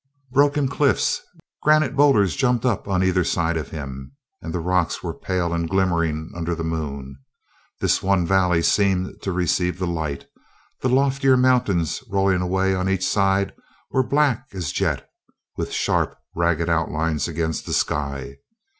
[0.31, 1.21] Broken cliffs,
[1.61, 5.69] granite boulders jumped up on either side of him, and the rocks were pale and
[5.69, 7.19] glimmering under the moon.
[7.81, 10.25] This one valley seemed to receive the light;
[10.81, 13.53] the loftier mountains rolling away on each side
[13.91, 15.07] were black as jet,
[15.55, 18.37] with sharp, ragged outlines against the sky.